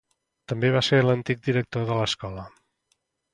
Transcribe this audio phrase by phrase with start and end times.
[0.53, 2.47] També va ser l'antic director de l'escola.